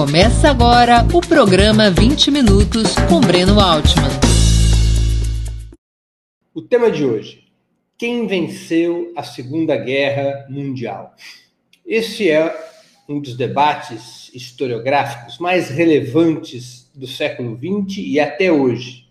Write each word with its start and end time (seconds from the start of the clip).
Começa 0.00 0.48
agora 0.48 1.06
o 1.14 1.20
programa 1.20 1.90
20 1.90 2.30
Minutos 2.30 2.94
com 3.06 3.20
Breno 3.20 3.60
Altman. 3.60 4.08
O 6.54 6.62
tema 6.62 6.90
de 6.90 7.04
hoje: 7.04 7.44
Quem 7.98 8.26
venceu 8.26 9.12
a 9.14 9.22
Segunda 9.22 9.76
Guerra 9.76 10.46
Mundial? 10.48 11.14
Esse 11.84 12.30
é 12.30 12.50
um 13.06 13.20
dos 13.20 13.36
debates 13.36 14.30
historiográficos 14.32 15.36
mais 15.36 15.68
relevantes 15.68 16.90
do 16.94 17.06
século 17.06 17.58
XX 17.58 17.98
e 17.98 18.18
até 18.18 18.50
hoje. 18.50 19.06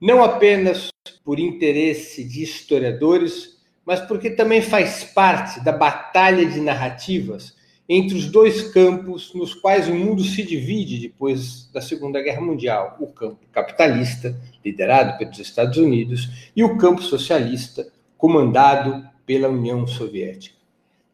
Não 0.00 0.24
apenas 0.24 0.88
por 1.22 1.38
interesse 1.38 2.24
de 2.24 2.42
historiadores, 2.42 3.58
mas 3.84 4.00
porque 4.00 4.30
também 4.30 4.62
faz 4.62 5.04
parte 5.04 5.62
da 5.62 5.72
batalha 5.72 6.46
de 6.46 6.58
narrativas 6.58 7.59
entre 7.92 8.16
os 8.16 8.26
dois 8.26 8.72
campos 8.72 9.34
nos 9.34 9.52
quais 9.52 9.88
o 9.88 9.94
mundo 9.94 10.22
se 10.22 10.44
divide 10.44 10.96
depois 10.96 11.68
da 11.72 11.80
Segunda 11.80 12.22
Guerra 12.22 12.40
Mundial: 12.40 12.96
o 13.00 13.08
campo 13.08 13.40
capitalista, 13.50 14.40
liderado 14.64 15.18
pelos 15.18 15.40
Estados 15.40 15.76
Unidos, 15.76 16.50
e 16.54 16.62
o 16.62 16.78
campo 16.78 17.02
socialista, 17.02 17.88
comandado 18.16 19.04
pela 19.26 19.48
União 19.48 19.88
Soviética. 19.88 20.54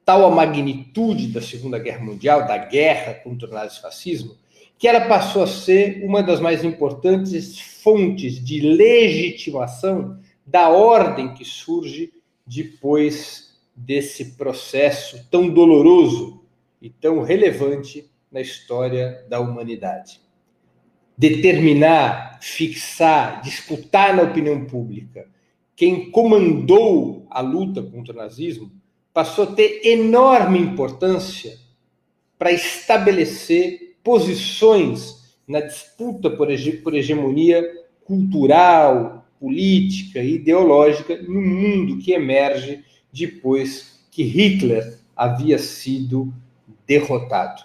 Tal 0.05 0.27
a 0.27 0.31
magnitude 0.31 1.29
da 1.29 1.41
Segunda 1.41 1.79
Guerra 1.79 2.05
Mundial, 2.05 2.47
da 2.47 2.59
guerra 2.59 3.15
contra 3.15 3.49
o 3.49 3.55
nazifascismo, 3.55 4.37
que 4.79 4.87
ela 4.87 5.09
passou 5.09 5.43
a 5.43 5.47
ser 5.47 6.05
uma 6.05 6.23
das 6.23 6.41
mais 6.41 6.63
importantes 6.63 7.59
fontes 7.59 8.45
de 8.45 8.61
legitimação 8.61 10.19
da 10.45 10.69
ordem 10.69 11.33
que 11.33 11.45
surge 11.45 12.13
depois 12.47 13.57
desse 13.75 14.37
processo 14.37 15.27
tão 15.31 15.49
doloroso 15.49 16.45
e 16.87 16.91
tão 16.91 17.23
relevante 17.23 18.09
na 18.31 18.41
história 18.41 19.27
da 19.29 19.41
humanidade. 19.41 20.21
Determinar, 21.19 22.39
fixar, 22.41 23.43
disputar 23.43 24.15
na 24.15 24.23
opinião 24.23 24.67
pública 24.67 25.27
quem 25.75 26.13
comandou 26.13 27.27
a 27.29 27.41
luta 27.41 27.83
contra 27.83 28.15
o 28.15 28.17
nazismo 28.17 28.71
passou 29.13 29.45
a 29.45 29.53
ter 29.53 29.81
enorme 29.85 30.61
importância 30.61 31.59
para 32.39 32.53
estabelecer 32.53 33.97
posições 34.05 35.37
na 35.49 35.61
disputa 35.61 36.31
por, 36.31 36.49
hegemonia 36.51 37.65
cultural, 38.05 39.27
política 39.41 40.21
e 40.21 40.37
ideológica 40.37 41.21
no 41.21 41.43
mundo 41.43 41.99
que 41.99 42.13
emerge 42.13 42.85
depois 43.13 44.07
que 44.13 44.23
Hitler 44.23 45.01
havia 45.17 45.59
sido 45.59 46.33
derrotado. 46.87 47.63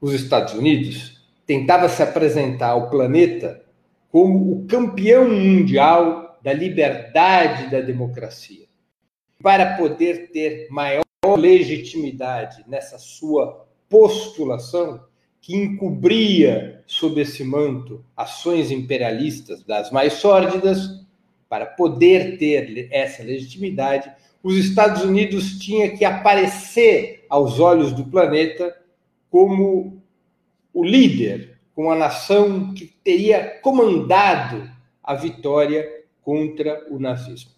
Os 0.00 0.12
Estados 0.14 0.54
Unidos 0.54 1.20
tentava 1.46 1.88
se 1.88 2.02
apresentar 2.02 2.68
ao 2.68 2.90
planeta 2.90 3.64
como 4.10 4.52
o 4.52 4.66
campeão 4.66 5.28
mundial 5.28 6.38
da 6.42 6.52
liberdade 6.52 7.64
e 7.64 7.70
da 7.70 7.80
democracia. 7.80 8.66
Para 9.42 9.76
poder 9.76 10.30
ter 10.30 10.68
maior 10.70 11.04
legitimidade 11.36 12.64
nessa 12.66 12.98
sua 12.98 13.66
postulação, 13.88 15.04
que 15.40 15.56
encobria 15.56 16.82
sob 16.86 17.20
esse 17.20 17.42
manto 17.44 18.04
ações 18.16 18.70
imperialistas 18.70 19.62
das 19.62 19.90
mais 19.90 20.14
sórdidas, 20.14 21.06
para 21.48 21.64
poder 21.64 22.36
ter 22.36 22.88
essa 22.90 23.22
legitimidade, 23.22 24.12
os 24.42 24.56
Estados 24.56 25.02
Unidos 25.02 25.58
tinha 25.58 25.96
que 25.96 26.04
aparecer 26.04 27.17
aos 27.28 27.60
olhos 27.60 27.92
do 27.92 28.04
planeta 28.04 28.74
como 29.30 30.02
o 30.72 30.84
líder, 30.84 31.58
como 31.74 31.90
a 31.90 31.96
nação 31.96 32.74
que 32.74 32.86
teria 32.86 33.58
comandado 33.62 34.70
a 35.02 35.14
vitória 35.14 36.04
contra 36.22 36.86
o 36.90 36.98
nazismo. 36.98 37.50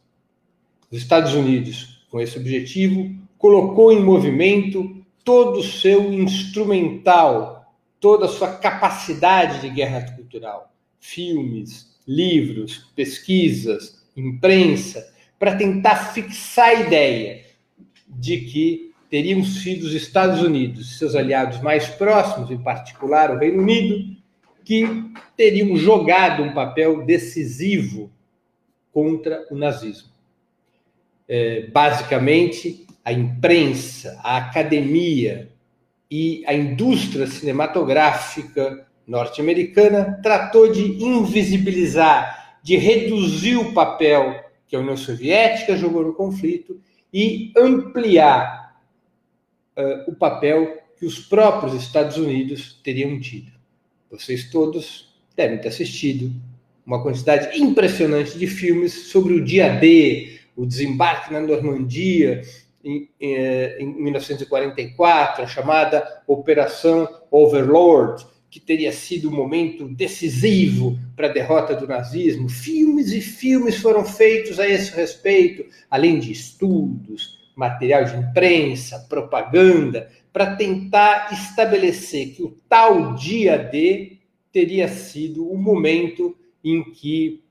Os 0.90 0.98
Estados 0.98 1.34
Unidos, 1.34 2.04
com 2.10 2.20
esse 2.20 2.38
objetivo, 2.38 3.14
colocou 3.38 3.92
em 3.92 4.02
movimento 4.02 5.04
todo 5.24 5.60
o 5.60 5.64
seu 5.64 6.12
instrumental, 6.12 7.74
toda 7.98 8.26
a 8.26 8.28
sua 8.28 8.56
capacidade 8.56 9.60
de 9.60 9.70
guerra 9.70 10.02
cultural, 10.16 10.72
filmes, 10.98 11.98
livros, 12.06 12.90
pesquisas, 12.94 14.04
imprensa, 14.16 15.14
para 15.38 15.56
tentar 15.56 16.12
fixar 16.12 16.68
a 16.68 16.74
ideia 16.74 17.44
de 18.06 18.40
que 18.42 18.89
teriam 19.10 19.42
sido 19.42 19.82
os 19.84 19.92
Estados 19.92 20.40
Unidos, 20.40 20.96
seus 20.96 21.16
aliados 21.16 21.60
mais 21.60 21.88
próximos, 21.88 22.50
em 22.50 22.58
particular 22.58 23.30
o 23.30 23.38
Reino 23.38 23.60
Unido, 23.60 24.16
que 24.64 24.86
teriam 25.36 25.76
jogado 25.76 26.44
um 26.44 26.54
papel 26.54 27.04
decisivo 27.04 28.10
contra 28.92 29.44
o 29.50 29.56
nazismo. 29.56 30.10
É, 31.28 31.66
basicamente, 31.72 32.86
a 33.04 33.12
imprensa, 33.12 34.18
a 34.22 34.36
academia 34.36 35.50
e 36.08 36.44
a 36.46 36.54
indústria 36.54 37.26
cinematográfica 37.26 38.86
norte-americana 39.06 40.20
tratou 40.22 40.70
de 40.70 41.02
invisibilizar, 41.02 42.60
de 42.62 42.76
reduzir 42.76 43.56
o 43.56 43.72
papel 43.72 44.44
que 44.68 44.76
a 44.76 44.78
União 44.78 44.96
Soviética 44.96 45.76
jogou 45.76 46.04
no 46.04 46.14
conflito, 46.14 46.80
e 47.12 47.52
ampliar 47.56 48.69
uh, 49.80 50.10
o 50.10 50.14
papel 50.14 50.76
que 50.98 51.06
os 51.06 51.18
próprios 51.18 51.74
Estados 51.74 52.16
Unidos 52.16 52.78
teriam 52.84 53.18
tido. 53.18 53.50
Vocês 54.10 54.50
todos 54.50 55.14
devem 55.34 55.58
ter 55.58 55.68
assistido 55.68 56.32
uma 56.84 57.02
quantidade 57.02 57.58
impressionante 57.58 58.38
de 58.38 58.46
filmes 58.46 58.92
sobre 59.08 59.34
o 59.34 59.44
dia 59.44 59.68
D, 59.68 60.40
o 60.56 60.66
desembarque 60.66 61.32
na 61.32 61.40
Normandia 61.40 62.42
em, 62.84 63.08
em, 63.20 63.34
em 63.78 64.02
1944, 64.02 65.44
a 65.44 65.46
chamada 65.46 66.22
Operação 66.26 67.08
Overlord, 67.30 68.26
que 68.50 68.58
teria 68.58 68.92
sido 68.92 69.28
um 69.28 69.34
momento 69.34 69.88
decisivo 69.88 70.98
para 71.14 71.28
a 71.28 71.32
derrota 71.32 71.74
do 71.74 71.86
nazismo. 71.86 72.48
Filmes 72.48 73.12
e 73.12 73.20
filmes 73.20 73.76
foram 73.76 74.04
feitos 74.04 74.58
a 74.58 74.68
esse 74.68 74.90
respeito, 74.94 75.64
além 75.88 76.18
de 76.18 76.32
estudos, 76.32 77.38
material 77.60 78.04
de 78.04 78.16
imprensa, 78.16 79.06
propaganda, 79.08 80.08
para 80.32 80.56
tentar 80.56 81.28
estabelecer 81.32 82.30
que 82.34 82.42
o 82.42 82.56
tal 82.68 83.14
dia 83.14 83.58
D 83.58 84.18
teria 84.50 84.88
sido 84.88 85.46
o 85.46 85.58
momento 85.58 86.34
em 86.64 86.82
que 86.82 87.44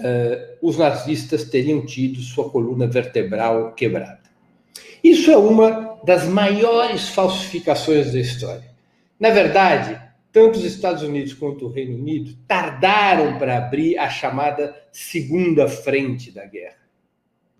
uh, 0.00 0.58
os 0.60 0.76
nazistas 0.76 1.44
teriam 1.44 1.86
tido 1.86 2.20
sua 2.20 2.50
coluna 2.50 2.86
vertebral 2.86 3.72
quebrada. 3.74 4.20
Isso 5.02 5.30
é 5.30 5.36
uma 5.36 5.98
das 6.04 6.26
maiores 6.26 7.08
falsificações 7.08 8.12
da 8.12 8.18
história. 8.18 8.70
Na 9.18 9.30
verdade, 9.30 10.00
tanto 10.32 10.58
os 10.58 10.64
Estados 10.64 11.02
Unidos 11.02 11.32
quanto 11.32 11.66
o 11.66 11.70
Reino 11.70 11.96
Unido 11.96 12.36
tardaram 12.46 13.38
para 13.38 13.56
abrir 13.56 13.98
a 13.98 14.08
chamada 14.10 14.74
segunda 14.90 15.68
frente 15.68 16.32
da 16.32 16.44
guerra. 16.44 16.81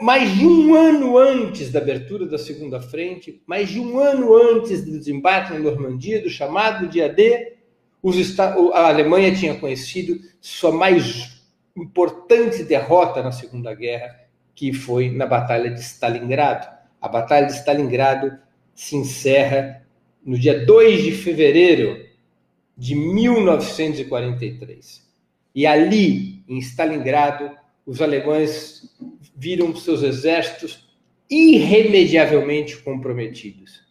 mais 0.02 0.38
de 0.38 0.46
um 0.46 0.76
ano 0.76 1.18
antes 1.18 1.72
da 1.72 1.80
abertura 1.80 2.26
da 2.26 2.38
segunda 2.38 2.82
frente, 2.82 3.42
mais 3.46 3.70
de 3.70 3.80
um 3.80 4.00
ano 4.00 4.36
antes 4.36 4.84
do 4.84 4.98
desembarque 4.98 5.54
na 5.54 5.60
Normandia, 5.60 6.22
do 6.22 6.30
chamado 6.30 6.88
dia 6.88 7.10
D, 7.10 7.54
a 8.74 8.88
Alemanha 8.88 9.36
tinha 9.36 9.56
conhecido 9.56 10.20
sua 10.40 10.72
mais 10.72 11.42
importante 11.76 12.64
derrota 12.64 13.22
na 13.22 13.32
Segunda 13.32 13.74
Guerra, 13.74 14.16
que 14.56 14.72
foi 14.72 15.10
na 15.10 15.26
Batalha 15.26 15.70
de 15.70 15.82
Stalingrado. 15.82 16.68
A 17.02 17.08
Batalha 17.08 17.48
de 17.48 17.54
Stalingrado 17.54 18.38
se 18.74 18.96
encerra 18.96 19.86
no 20.26 20.38
dia 20.38 20.66
2 20.66 21.04
de 21.04 21.12
fevereiro 21.12 22.06
de 22.78 22.96
1943. 22.96 25.10
E 25.54 25.66
ali, 25.66 26.44
em 26.48 26.58
Stalingrado, 26.60 27.52
os 27.90 28.04
alemães 28.04 28.84
viram 29.36 29.76
seus 29.76 30.04
exércitos 30.04 30.88
irremediavelmente 31.28 32.78
comprometidos. 32.78 33.82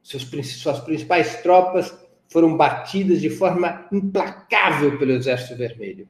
Seus, 0.00 0.22
suas 0.60 0.78
principais 0.78 1.42
tropas 1.42 1.92
foram 2.28 2.56
batidas 2.56 3.20
de 3.20 3.28
forma 3.28 3.88
implacável 3.90 4.96
pelo 4.96 5.10
Exército 5.10 5.56
Vermelho. 5.56 6.06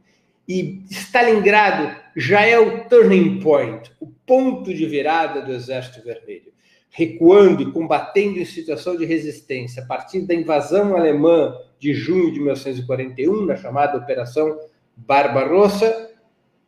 E 0.47 0.85
Stalingrado 0.91 1.97
já 2.15 2.43
é 2.43 2.59
o 2.59 2.87
turning 2.87 3.41
point, 3.41 3.91
o 3.99 4.09
ponto 4.27 4.73
de 4.75 4.85
virada 4.85 5.41
do 5.41 5.53
Exército 5.53 6.05
Vermelho. 6.05 6.53
Recuando 6.91 7.63
e 7.63 7.73
combatendo 7.73 8.41
em 8.41 8.45
situação 8.45 8.95
de 8.95 9.07
resistência 9.07 9.83
a 9.83 9.87
partir 9.87 10.21
da 10.27 10.35
invasão 10.35 10.95
alemã 10.95 11.57
de 11.79 11.95
junho 11.95 12.31
de 12.31 12.41
1941, 12.41 13.47
na 13.47 13.57
chamada 13.57 13.97
Operação 13.97 14.55
Barbarossa, 14.95 16.12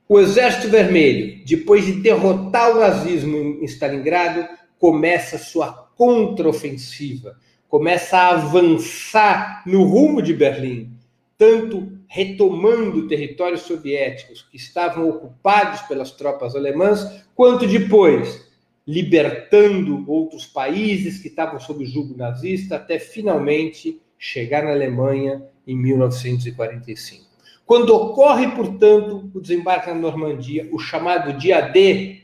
o 0.08 0.20
Exército 0.20 0.68
Vermelho, 0.68 1.42
depois 1.44 1.86
de 1.86 1.92
derrotar 1.92 2.76
o 2.76 2.80
nazismo 2.80 3.36
em 3.36 3.64
Stalingrado, 3.64 4.46
começa 4.78 5.38
sua 5.38 5.72
contraofensiva, 5.96 7.38
começa 7.68 8.18
a 8.18 8.30
avançar 8.30 9.62
no 9.66 9.82
rumo 9.84 10.20
de 10.20 10.34
Berlim, 10.34 10.92
tanto 11.38 11.92
retomando 12.06 13.08
territórios 13.08 13.62
soviéticos 13.62 14.42
que 14.42 14.56
estavam 14.56 15.08
ocupados 15.08 15.80
pelas 15.82 16.10
tropas 16.10 16.54
alemãs, 16.54 17.24
quanto 17.34 17.66
depois 17.66 18.44
libertando 18.86 20.04
outros 20.06 20.44
países 20.44 21.18
que 21.18 21.28
estavam 21.28 21.58
sob 21.58 21.82
o 21.82 21.86
jugo 21.86 22.16
nazista, 22.16 22.76
até 22.76 22.98
finalmente 22.98 24.00
chegar 24.18 24.62
na 24.62 24.70
Alemanha 24.70 25.42
em 25.66 25.76
1945. 25.76 27.23
Quando 27.66 27.94
ocorre, 27.94 28.49
portanto, 28.49 29.31
o 29.34 29.40
desembarque 29.40 29.88
na 29.88 29.94
Normandia, 29.94 30.69
o 30.70 30.78
chamado 30.78 31.32
dia 31.32 31.62
D, 31.62 32.20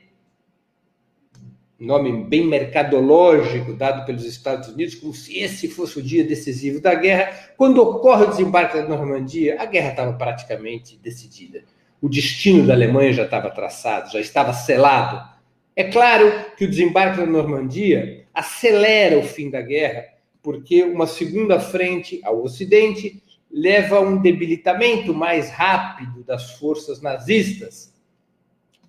nome 1.79 2.25
bem 2.25 2.47
mercadológico 2.47 3.73
dado 3.73 4.05
pelos 4.05 4.27
Estados 4.27 4.69
Unidos, 4.69 4.95
como 4.97 5.15
se 5.15 5.39
esse 5.39 5.67
fosse 5.67 5.99
o 5.99 6.03
dia 6.03 6.23
decisivo 6.23 6.79
da 6.81 6.95
guerra, 6.95 7.33
quando 7.57 7.81
ocorre 7.83 8.25
o 8.25 8.31
desembarque 8.31 8.77
na 8.77 8.87
Normandia, 8.87 9.57
a 9.59 9.65
guerra 9.65 9.91
estava 9.91 10.13
praticamente 10.13 10.99
decidida. 11.03 11.65
O 12.03 12.09
destino 12.09 12.67
da 12.67 12.75
Alemanha 12.75 13.13
já 13.13 13.25
estava 13.25 13.51
traçado, 13.51 14.13
já 14.13 14.21
estava 14.21 14.53
selado. 14.53 15.27
É 15.75 15.85
claro 15.85 16.31
que 16.57 16.67
o 16.67 16.69
desembarque 16.69 17.19
na 17.19 17.27
Normandia 17.27 18.27
acelera 18.35 19.19
o 19.19 19.23
fim 19.23 19.49
da 19.49 19.63
guerra, 19.63 20.05
porque 20.43 20.83
uma 20.83 21.07
segunda 21.07 21.59
frente 21.59 22.21
ao 22.23 22.43
Ocidente 22.43 23.23
leva 23.51 23.97
a 23.97 24.01
um 24.01 24.21
debilitamento 24.21 25.13
mais 25.13 25.51
rápido 25.51 26.23
das 26.23 26.53
forças 26.53 27.01
nazistas. 27.01 27.93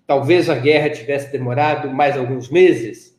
Talvez 0.06 0.48
a 0.48 0.54
guerra 0.54 0.90
tivesse 0.90 1.32
demorado 1.32 1.90
mais 1.90 2.16
alguns 2.16 2.48
meses, 2.48 3.18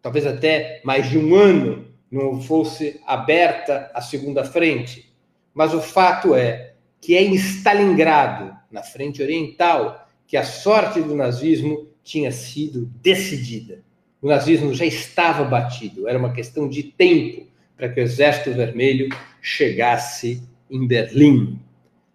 talvez 0.00 0.26
até 0.26 0.80
mais 0.84 1.08
de 1.08 1.18
um 1.18 1.34
ano, 1.34 1.88
não 2.10 2.40
fosse 2.40 3.00
aberta 3.06 3.90
a 3.94 4.00
segunda 4.00 4.44
frente. 4.44 5.12
Mas 5.52 5.74
o 5.74 5.80
fato 5.80 6.34
é 6.34 6.74
que 7.00 7.16
é 7.16 7.22
em 7.22 7.34
Stalingrado, 7.34 8.56
na 8.70 8.82
frente 8.82 9.22
oriental, 9.22 10.08
que 10.26 10.36
a 10.36 10.44
sorte 10.44 11.00
do 11.00 11.14
nazismo 11.14 11.88
tinha 12.02 12.30
sido 12.30 12.86
decidida. 13.02 13.82
O 14.20 14.28
nazismo 14.28 14.74
já 14.74 14.84
estava 14.84 15.44
batido, 15.44 16.08
era 16.08 16.18
uma 16.18 16.32
questão 16.32 16.68
de 16.68 16.82
tempo 16.82 17.46
para 17.76 17.88
que 17.88 18.00
o 18.00 18.02
Exército 18.02 18.52
Vermelho 18.52 19.08
chegasse 19.40 20.42
em 20.70 20.86
Berlim. 20.86 21.58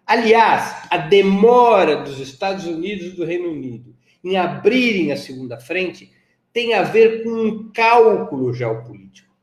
Aliás, 0.05 0.87
a 0.89 0.97
demora 0.97 1.97
dos 1.97 2.19
Estados 2.19 2.65
Unidos 2.65 3.07
e 3.07 3.15
do 3.15 3.25
Reino 3.25 3.49
Unido 3.49 3.95
em 4.23 4.37
abrirem 4.37 5.11
a 5.11 5.17
segunda 5.17 5.59
frente 5.59 6.11
tem 6.51 6.73
a 6.73 6.83
ver 6.83 7.23
com 7.23 7.29
um 7.29 7.71
cálculo 7.71 8.53
geopolítico. 8.53 9.33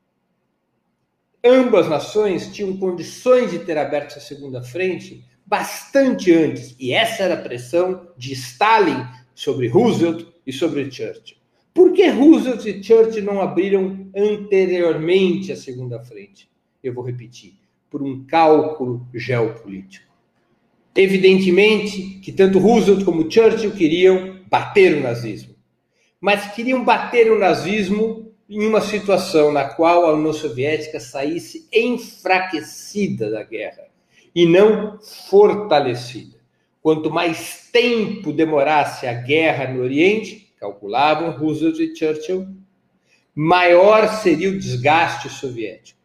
Ambas 1.44 1.88
nações 1.88 2.52
tinham 2.52 2.76
condições 2.76 3.50
de 3.50 3.60
ter 3.60 3.76
aberto 3.76 4.16
a 4.16 4.20
segunda 4.20 4.62
frente 4.62 5.24
bastante 5.44 6.32
antes, 6.32 6.76
e 6.78 6.92
essa 6.92 7.24
era 7.24 7.34
a 7.34 7.42
pressão 7.42 8.08
de 8.16 8.32
Stalin 8.34 9.04
sobre 9.34 9.66
Roosevelt 9.66 10.26
e 10.46 10.52
sobre 10.52 10.90
Churchill. 10.90 11.38
Por 11.74 11.92
que 11.92 12.06
Roosevelt 12.08 12.64
e 12.66 12.82
Churchill 12.82 13.24
não 13.24 13.40
abriram 13.40 14.08
anteriormente 14.14 15.50
a 15.50 15.56
segunda 15.56 15.98
frente? 15.98 16.48
Eu 16.82 16.94
vou 16.94 17.04
repetir 17.04 17.60
por 17.90 18.02
um 18.02 18.24
cálculo 18.24 19.06
geopolítico. 19.12 20.08
Evidentemente 20.94 22.20
que 22.22 22.32
tanto 22.32 22.58
Roosevelt 22.58 23.04
como 23.04 23.30
Churchill 23.30 23.72
queriam 23.72 24.40
bater 24.46 24.96
o 24.96 25.00
nazismo, 25.00 25.54
mas 26.20 26.52
queriam 26.54 26.84
bater 26.84 27.30
o 27.30 27.38
nazismo 27.38 28.32
em 28.48 28.66
uma 28.66 28.80
situação 28.80 29.52
na 29.52 29.64
qual 29.64 30.06
a 30.06 30.12
União 30.12 30.32
Soviética 30.32 30.98
saísse 30.98 31.68
enfraquecida 31.72 33.30
da 33.30 33.44
guerra 33.44 33.84
e 34.34 34.44
não 34.44 34.98
fortalecida. 35.00 36.38
Quanto 36.82 37.10
mais 37.10 37.68
tempo 37.70 38.32
demorasse 38.32 39.06
a 39.06 39.12
guerra 39.12 39.72
no 39.72 39.82
Oriente, 39.82 40.52
calculavam 40.58 41.30
Roosevelt 41.30 41.78
e 41.78 41.94
Churchill, 41.94 42.48
maior 43.34 44.08
seria 44.08 44.48
o 44.48 44.58
desgaste 44.58 45.28
soviético. 45.28 45.99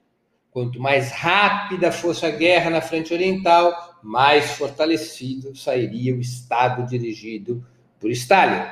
Quanto 0.56 0.80
mais 0.80 1.12
rápida 1.12 1.92
fosse 1.92 2.26
a 2.26 2.32
guerra 2.32 2.70
na 2.70 2.80
frente 2.80 3.14
oriental, 3.14 4.00
mais 4.02 4.52
fortalecido 4.52 5.54
sairia 5.54 6.16
o 6.16 6.22
Estado 6.22 6.88
dirigido 6.88 7.62
por 8.00 8.10
Stalin. 8.10 8.66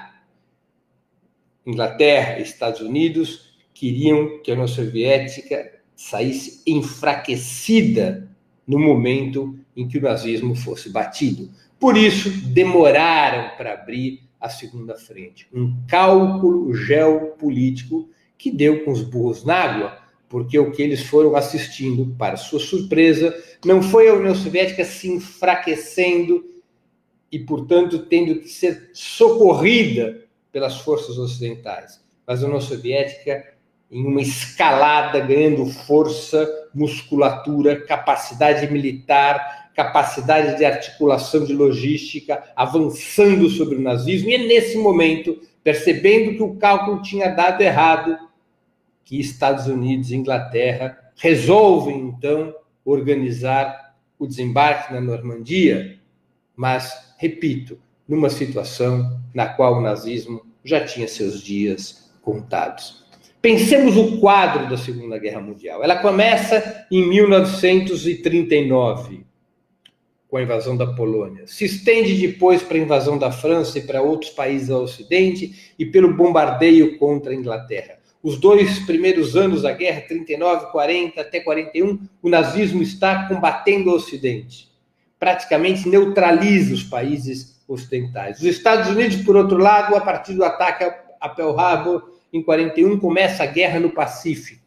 Inglaterra 1.65 2.39
e 2.39 2.44
Estados 2.44 2.80
Unidos 2.80 3.53
queriam 3.74 4.41
que 4.41 4.50
a 4.50 4.53
União 4.53 4.65
Soviética 4.65 5.74
saísse 5.94 6.63
enfraquecida 6.65 8.33
no 8.65 8.79
momento 8.79 9.59
em 9.75 9.86
que 9.86 9.97
o 9.97 10.01
nazismo 10.01 10.56
fosse 10.56 10.89
batido. 10.89 11.50
Por 11.77 11.97
isso, 11.97 12.29
demoraram 12.47 13.57
para 13.57 13.74
abrir 13.74 14.21
a 14.39 14.47
segunda 14.47 14.96
frente. 14.96 15.50
Um 15.53 15.84
cálculo 15.89 16.74
geopolítico 16.74 18.07
que 18.38 18.50
deu 18.50 18.86
com 18.86 18.91
os 18.91 19.01
burros 19.01 19.43
na 19.43 19.55
água 19.55 20.02
porque 20.33 20.57
o 20.57 20.71
que 20.71 20.81
eles 20.81 21.03
foram 21.03 21.35
assistindo, 21.35 22.15
para 22.17 22.37
sua 22.37 22.59
surpresa, 22.59 23.39
não 23.63 23.83
foi 23.83 24.09
a 24.09 24.15
União 24.15 24.33
Soviética 24.33 24.83
se 24.83 25.07
enfraquecendo 25.07 26.43
e, 27.31 27.37
portanto, 27.37 27.99
tendo 27.99 28.39
que 28.39 28.49
ser 28.49 28.89
socorrida 28.93 30.25
pelas 30.51 30.79
forças 30.79 31.19
ocidentais, 31.19 32.03
mas 32.25 32.41
a 32.41 32.47
União 32.47 32.59
Soviética 32.59 33.47
em 33.91 34.07
uma 34.07 34.23
escalada, 34.23 35.19
ganhando 35.19 35.67
força, 35.67 36.49
musculatura, 36.73 37.85
capacidade 37.85 38.73
militar, 38.73 39.69
capacidade 39.75 40.57
de 40.57 40.65
articulação 40.65 41.45
de 41.45 41.53
logística, 41.53 42.43
avançando 42.55 43.47
sobre 43.51 43.75
o 43.75 43.81
nazismo, 43.81 44.31
e 44.31 44.33
é 44.33 44.39
nesse 44.39 44.79
momento, 44.79 45.39
percebendo 45.63 46.35
que 46.35 46.41
o 46.41 46.55
cálculo 46.55 47.03
tinha 47.03 47.29
dado 47.29 47.61
errado, 47.61 48.32
que 49.03 49.19
Estados 49.19 49.67
Unidos 49.67 50.12
e 50.12 50.15
Inglaterra 50.15 50.98
resolvem, 51.15 52.00
então, 52.00 52.55
organizar 52.86 53.95
o 54.17 54.25
desembarque 54.27 54.93
na 54.93 55.01
Normandia, 55.01 56.00
mas, 56.55 57.13
repito, 57.17 57.77
numa 58.07 58.29
situação 58.29 59.19
na 59.33 59.48
qual 59.48 59.77
o 59.77 59.81
nazismo 59.81 60.45
já 60.63 60.86
tinha 60.86 61.07
seus 61.07 61.41
dias 61.41 62.13
contados. 62.22 63.03
Pensemos 63.41 63.98
o 63.98 64.19
quadro 64.19 64.69
da 64.69 64.77
Segunda 64.77 65.17
Guerra 65.17 65.41
Mundial. 65.41 65.83
Ela 65.83 65.98
começa 65.98 66.86
em 66.89 67.10
1939, 67.10 69.25
com 70.29 70.38
a 70.38 70.43
invasão 70.43 70.77
da 70.77 70.88
Polônia. 70.88 71.45
Se 71.45 71.65
estende 71.65 72.15
depois 72.15 72.63
para 72.63 72.77
a 72.77 72.81
invasão 72.81 73.17
da 73.17 73.29
França 73.31 73.79
e 73.79 73.86
para 73.86 74.01
outros 74.01 74.31
países 74.31 74.69
ao 74.69 74.83
Ocidente 74.83 75.74
e 75.77 75.86
pelo 75.86 76.13
bombardeio 76.13 76.98
contra 76.98 77.33
a 77.33 77.36
Inglaterra 77.36 78.01
os 78.24 78.38
dois 78.38 78.80
primeiros 78.80 79.36
anos 79.36 79.63
da 79.63 79.74
guerra, 79.74 80.00
39, 80.08 80.72
40 80.72 81.20
até 81.20 81.42
41, 81.42 82.00
o 82.22 82.30
nazismo 82.30 82.82
está 82.82 83.27
combatendo 83.27 83.92
o 83.92 83.96
Ocidente. 83.96 84.72
Praticamente 85.20 85.89
neutraliza 85.89 86.74
os 86.74 86.84
países 86.84 87.62
ocidentais. 87.68 88.38
Os 88.39 88.46
Estados 88.46 88.89
Unidos, 88.89 89.18
por 89.18 89.36
outro 89.36 89.58
lado, 89.58 89.94
a 89.96 90.01
partir 90.01 90.36
do 90.36 90.44
ataque 90.46 90.89
a 91.20 91.30
Pearl 91.30 91.60
Harbor 91.60 92.13
em 92.32 92.42
41, 92.42 92.98
começa 92.98 93.44
a 93.44 93.46
guerra 93.46 93.80
no 93.80 93.89
Pacífico. 93.89 94.63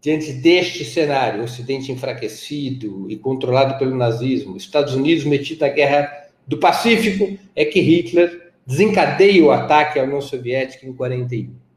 Diante 0.00 0.32
deste 0.32 0.84
cenário, 0.84 1.42
o 1.42 1.44
Ocidente 1.44 1.92
enfraquecido 1.92 3.08
e 3.08 3.16
controlado 3.16 3.78
pelo 3.78 3.96
nazismo, 3.96 4.56
Estados 4.56 4.94
Unidos 4.94 5.24
metido 5.24 5.60
na 5.60 5.68
guerra 5.68 6.10
do 6.44 6.58
Pacífico, 6.58 7.38
é 7.54 7.64
que 7.64 7.80
Hitler 7.80 8.52
desencadeia 8.66 9.44
o 9.44 9.52
ataque 9.52 9.98
à 9.98 10.02
União 10.02 10.20
Soviética 10.20 10.86
em 10.86 10.92
41. 10.92 11.69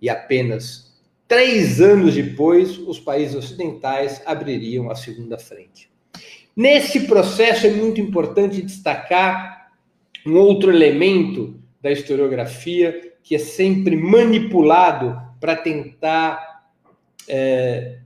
E 0.00 0.08
apenas 0.08 0.90
três 1.28 1.80
anos 1.80 2.14
depois, 2.14 2.78
os 2.78 2.98
países 2.98 3.36
ocidentais 3.36 4.22
abririam 4.26 4.90
a 4.90 4.94
segunda 4.94 5.38
frente. 5.38 5.90
Nesse 6.56 7.06
processo 7.06 7.66
é 7.66 7.70
muito 7.70 8.00
importante 8.00 8.60
destacar 8.60 9.70
um 10.26 10.36
outro 10.36 10.70
elemento 10.70 11.58
da 11.80 11.90
historiografia 11.90 13.14
que 13.22 13.34
é 13.34 13.38
sempre 13.38 13.96
manipulado 13.96 15.20
para 15.40 15.56
tentar 15.56 16.64
é, 17.28 18.00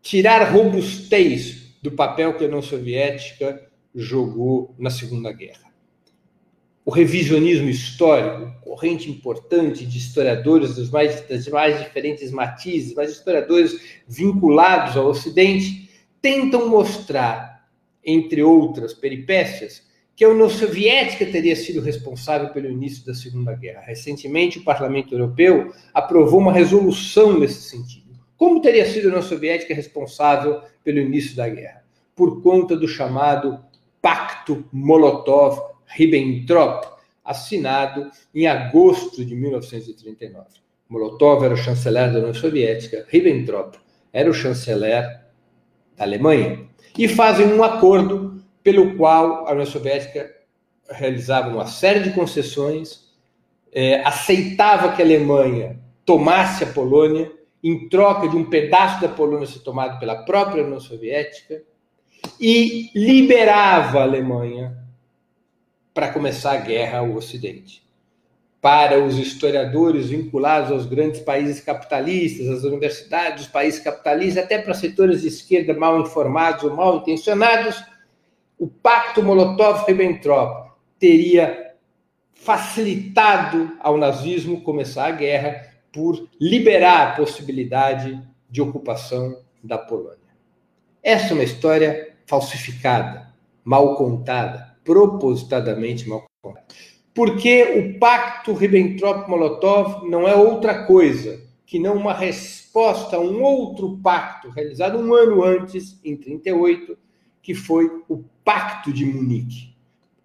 tirar 0.00 0.50
robustez 0.50 1.76
do 1.82 1.90
papel 1.90 2.34
que 2.34 2.44
a 2.44 2.46
União 2.46 2.62
Soviética 2.62 3.68
jogou 3.94 4.74
na 4.78 4.88
Segunda 4.88 5.32
Guerra. 5.32 5.71
O 6.84 6.90
revisionismo 6.90 7.68
histórico, 7.68 8.52
corrente 8.60 9.08
importante 9.08 9.86
de 9.86 9.98
historiadores 9.98 10.74
dos 10.74 10.90
mais, 10.90 11.20
das 11.28 11.46
mais 11.46 11.78
diferentes 11.78 12.32
matizes, 12.32 12.92
mas 12.94 13.12
historiadores 13.12 13.80
vinculados 14.08 14.96
ao 14.96 15.06
Ocidente, 15.06 15.88
tentam 16.20 16.68
mostrar, 16.68 17.68
entre 18.04 18.42
outras 18.42 18.92
peripécias, 18.92 19.82
que 20.16 20.24
a 20.24 20.28
União 20.28 20.50
Soviética 20.50 21.24
teria 21.24 21.54
sido 21.54 21.80
responsável 21.80 22.50
pelo 22.50 22.68
início 22.68 23.06
da 23.06 23.14
Segunda 23.14 23.54
Guerra. 23.54 23.82
Recentemente, 23.82 24.58
o 24.58 24.64
Parlamento 24.64 25.14
Europeu 25.14 25.72
aprovou 25.94 26.40
uma 26.40 26.52
resolução 26.52 27.38
nesse 27.38 27.62
sentido. 27.62 28.12
Como 28.36 28.60
teria 28.60 28.84
sido 28.86 29.04
a 29.04 29.08
União 29.08 29.22
Soviética 29.22 29.72
responsável 29.72 30.60
pelo 30.82 30.98
início 30.98 31.36
da 31.36 31.48
guerra? 31.48 31.84
Por 32.14 32.42
conta 32.42 32.76
do 32.76 32.88
chamado 32.88 33.60
Pacto 34.00 34.64
Molotov-Ribbentrop, 35.92 36.86
assinado 37.24 38.10
em 38.34 38.46
agosto 38.46 39.24
de 39.24 39.34
1939. 39.34 40.46
Molotov 40.88 41.44
era 41.44 41.54
o 41.54 41.56
chanceler 41.56 42.12
da 42.12 42.18
União 42.18 42.34
Soviética, 42.34 43.06
Ribbentrop 43.08 43.76
era 44.12 44.28
o 44.30 44.34
chanceler 44.34 45.22
da 45.96 46.04
Alemanha, 46.04 46.68
e 46.98 47.08
fazem 47.08 47.46
um 47.46 47.62
acordo 47.62 48.42
pelo 48.62 48.96
qual 48.96 49.46
a 49.46 49.52
União 49.52 49.66
Soviética 49.66 50.30
realizava 50.90 51.48
uma 51.48 51.66
série 51.66 52.00
de 52.00 52.10
concessões, 52.10 53.10
é, 53.72 54.06
aceitava 54.06 54.92
que 54.92 55.00
a 55.00 55.04
Alemanha 55.04 55.80
tomasse 56.04 56.64
a 56.64 56.66
Polônia 56.66 57.32
em 57.64 57.88
troca 57.88 58.28
de 58.28 58.36
um 58.36 58.44
pedaço 58.44 59.00
da 59.00 59.08
Polônia 59.08 59.46
ser 59.46 59.60
tomado 59.60 59.98
pela 59.98 60.24
própria 60.24 60.64
União 60.64 60.80
Soviética 60.80 61.62
e 62.38 62.90
liberava 62.94 64.00
a 64.00 64.02
Alemanha 64.02 64.81
para 65.94 66.12
começar 66.12 66.52
a 66.52 66.56
guerra 66.60 66.98
ao 66.98 67.12
Ocidente. 67.12 67.82
Para 68.60 69.02
os 69.02 69.18
historiadores 69.18 70.10
vinculados 70.10 70.70
aos 70.70 70.86
grandes 70.86 71.20
países 71.20 71.60
capitalistas, 71.60 72.48
às 72.48 72.62
universidades 72.62 73.44
dos 73.44 73.52
países 73.52 73.80
capitalistas, 73.80 74.44
até 74.44 74.58
para 74.58 74.72
setores 74.72 75.22
de 75.22 75.28
esquerda 75.28 75.74
mal 75.74 76.00
informados 76.00 76.62
ou 76.62 76.76
mal 76.76 76.98
intencionados, 76.98 77.82
o 78.58 78.68
pacto 78.68 79.22
Molotov-Ribbentrop 79.22 80.70
teria 80.98 81.72
facilitado 82.32 83.76
ao 83.80 83.98
nazismo 83.98 84.62
começar 84.62 85.06
a 85.06 85.12
guerra 85.12 85.68
por 85.92 86.28
liberar 86.40 87.08
a 87.08 87.16
possibilidade 87.16 88.20
de 88.48 88.62
ocupação 88.62 89.42
da 89.62 89.76
Polônia. 89.76 90.18
Essa 91.02 91.30
é 91.30 91.34
uma 91.34 91.44
história 91.44 92.14
falsificada, 92.26 93.28
mal 93.64 93.96
contada, 93.96 94.71
propositadamente 94.84 96.08
mal 96.08 96.24
contada. 96.42 96.66
Porque 97.14 97.62
o 97.78 97.98
pacto 97.98 98.52
Ribbentrop-Molotov 98.52 100.08
não 100.08 100.26
é 100.26 100.34
outra 100.34 100.84
coisa 100.84 101.40
que 101.66 101.78
não 101.78 101.96
uma 101.96 102.12
resposta 102.12 103.16
a 103.16 103.20
um 103.20 103.42
outro 103.42 103.98
pacto 104.02 104.50
realizado 104.50 104.98
um 104.98 105.14
ano 105.14 105.42
antes, 105.42 105.98
em 106.04 106.16
38, 106.16 106.96
que 107.42 107.54
foi 107.54 107.90
o 108.08 108.24
Pacto 108.44 108.92
de 108.92 109.04
Munique. 109.04 109.74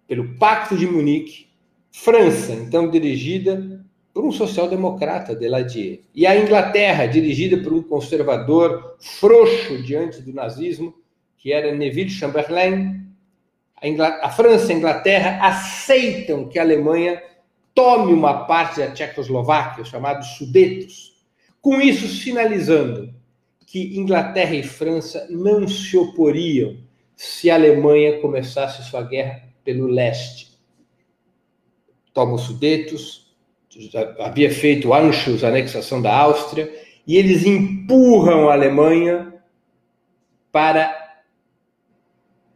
Pelo 0.06 0.36
Pacto 0.36 0.76
de 0.76 0.86
Munique, 0.86 1.48
França, 1.90 2.52
então 2.52 2.90
dirigida 2.90 3.84
por 4.12 4.24
um 4.24 4.32
social-democrata, 4.32 5.34
Deladier. 5.34 6.00
E 6.14 6.26
a 6.26 6.38
Inglaterra, 6.38 7.06
dirigida 7.06 7.56
por 7.62 7.72
um 7.72 7.82
conservador 7.82 8.96
frouxo 8.98 9.82
diante 9.82 10.20
do 10.20 10.32
nazismo, 10.32 10.94
que 11.38 11.52
era 11.52 11.74
Neville 11.74 12.10
Chamberlain. 12.10 13.07
A, 13.80 14.26
a 14.26 14.30
França 14.30 14.72
e 14.72 14.74
a 14.74 14.78
Inglaterra 14.78 15.46
aceitam 15.46 16.48
que 16.48 16.58
a 16.58 16.62
Alemanha 16.62 17.22
tome 17.74 18.12
uma 18.12 18.44
parte 18.44 18.80
da 18.80 18.90
Tchecoslováquia, 18.90 19.82
os 19.82 19.88
chamados 19.88 20.36
Sudetos, 20.36 21.24
com 21.60 21.80
isso 21.80 22.08
sinalizando 22.08 23.14
que 23.66 23.98
Inglaterra 23.98 24.54
e 24.54 24.62
França 24.62 25.26
não 25.30 25.68
se 25.68 25.96
oporiam 25.96 26.76
se 27.14 27.50
a 27.50 27.54
Alemanha 27.54 28.20
começasse 28.20 28.82
sua 28.88 29.02
guerra 29.02 29.42
pelo 29.62 29.86
leste. 29.86 30.58
Toma 32.14 32.34
os 32.34 32.42
Sudetos, 32.42 33.28
havia 34.18 34.50
feito 34.50 34.92
Anschluss, 34.94 35.44
a 35.44 35.48
anexação 35.48 36.00
da 36.00 36.16
Áustria, 36.16 36.72
e 37.06 37.16
eles 37.16 37.44
empurram 37.44 38.48
a 38.48 38.54
Alemanha 38.54 39.34
para 40.50 41.07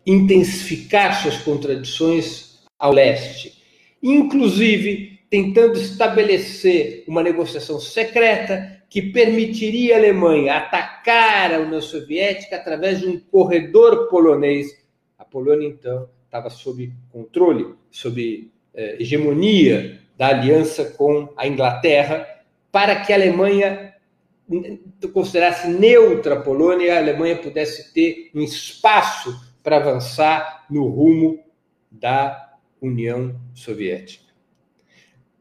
intensificar 0.06 1.22
suas 1.22 1.38
contradições 1.38 2.60
ao 2.78 2.92
leste, 2.92 3.62
inclusive 4.02 5.20
tentando 5.30 5.78
estabelecer 5.78 7.04
uma 7.06 7.22
negociação 7.22 7.80
secreta 7.80 8.82
que 8.90 9.00
permitiria 9.00 9.94
à 9.94 9.98
Alemanha 9.98 10.54
atacar 10.54 11.54
a 11.54 11.60
União 11.60 11.80
Soviética 11.80 12.56
através 12.56 13.00
de 13.00 13.06
um 13.06 13.18
corredor 13.18 14.08
polonês. 14.08 14.68
A 15.18 15.24
Polônia, 15.24 15.66
então, 15.66 16.10
estava 16.26 16.50
sob 16.50 16.92
controle, 17.10 17.74
sob 17.90 18.50
eh, 18.74 18.96
hegemonia 19.00 19.98
da 20.18 20.28
aliança 20.28 20.84
com 20.84 21.32
a 21.36 21.46
Inglaterra, 21.46 22.26
para 22.70 22.96
que 23.00 23.12
a 23.12 23.16
Alemanha 23.16 23.94
considerasse 25.12 25.68
neutra 25.68 26.34
a 26.34 26.40
Polônia 26.42 26.86
e 26.86 26.90
a 26.90 26.98
Alemanha 26.98 27.36
pudesse 27.36 27.94
ter 27.94 28.30
um 28.34 28.42
espaço 28.42 29.51
para 29.62 29.76
avançar 29.76 30.66
no 30.70 30.86
rumo 30.86 31.38
da 31.90 32.54
União 32.80 33.34
Soviética. 33.54 34.32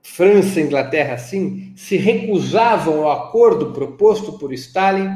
França 0.02 0.60
e 0.60 0.64
Inglaterra, 0.64 1.14
assim, 1.14 1.74
se 1.76 1.96
recusavam 1.96 3.04
ao 3.06 3.12
acordo 3.12 3.72
proposto 3.72 4.38
por 4.38 4.52
Stalin 4.54 5.10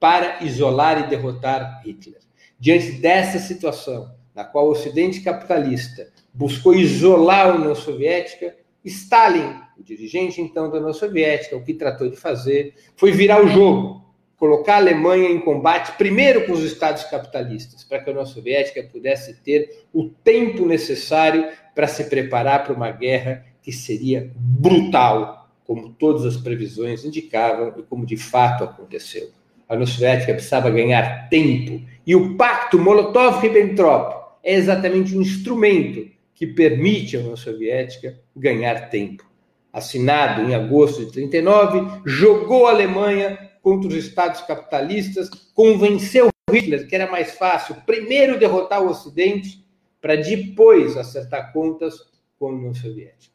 para 0.00 0.42
isolar 0.42 0.98
e 1.00 1.08
derrotar 1.08 1.82
Hitler. 1.84 2.20
Diante 2.58 2.92
dessa 2.92 3.38
situação, 3.38 4.14
na 4.34 4.44
qual 4.44 4.66
o 4.66 4.70
Ocidente 4.70 5.20
capitalista 5.20 6.08
buscou 6.32 6.74
isolar 6.74 7.50
a 7.50 7.54
União 7.54 7.74
Soviética, 7.74 8.56
Stalin, 8.84 9.60
o 9.78 9.82
dirigente 9.82 10.40
então 10.40 10.70
da 10.70 10.78
União 10.78 10.92
Soviética, 10.92 11.56
o 11.56 11.62
que 11.62 11.74
tratou 11.74 12.08
de 12.08 12.16
fazer 12.16 12.74
foi 12.96 13.12
virar 13.12 13.44
o 13.44 13.48
jogo, 13.48 14.11
colocar 14.42 14.74
a 14.74 14.78
Alemanha 14.78 15.28
em 15.28 15.38
combate 15.38 15.96
primeiro 15.96 16.44
com 16.44 16.52
os 16.52 16.64
estados 16.64 17.04
capitalistas, 17.04 17.84
para 17.84 18.00
que 18.00 18.10
a 18.10 18.12
União 18.12 18.26
Soviética 18.26 18.82
pudesse 18.82 19.34
ter 19.34 19.84
o 19.94 20.08
tempo 20.08 20.66
necessário 20.66 21.46
para 21.76 21.86
se 21.86 22.02
preparar 22.10 22.64
para 22.64 22.74
uma 22.74 22.90
guerra 22.90 23.46
que 23.62 23.70
seria 23.70 24.32
brutal, 24.34 25.48
como 25.64 25.90
todas 25.90 26.24
as 26.24 26.36
previsões 26.36 27.04
indicavam 27.04 27.72
e 27.78 27.84
como 27.84 28.04
de 28.04 28.16
fato 28.16 28.64
aconteceu. 28.64 29.30
A 29.68 29.74
União 29.74 29.86
Soviética 29.86 30.34
precisava 30.34 30.70
ganhar 30.70 31.28
tempo 31.28 31.80
e 32.04 32.16
o 32.16 32.36
pacto 32.36 32.80
Molotov-Ribbentrop 32.80 34.40
é 34.42 34.54
exatamente 34.54 35.16
um 35.16 35.22
instrumento 35.22 36.10
que 36.34 36.48
permite 36.48 37.16
à 37.16 37.20
União 37.20 37.36
Soviética 37.36 38.18
ganhar 38.34 38.90
tempo. 38.90 39.24
Assinado 39.72 40.42
em 40.42 40.52
agosto 40.52 41.06
de 41.06 41.12
39, 41.12 42.00
jogou 42.04 42.66
a 42.66 42.70
Alemanha 42.70 43.51
contra 43.62 43.88
os 43.88 43.94
estados 43.94 44.42
capitalistas, 44.42 45.30
convenceu 45.54 46.28
Hitler 46.50 46.86
que 46.86 46.94
era 46.94 47.10
mais 47.10 47.34
fácil 47.34 47.76
primeiro 47.86 48.38
derrotar 48.38 48.82
o 48.82 48.90
Ocidente 48.90 49.64
para 50.00 50.16
depois 50.16 50.96
acertar 50.96 51.52
contas 51.52 51.94
com 52.38 52.46
a 52.46 52.52
União 52.52 52.74
Soviética. 52.74 53.32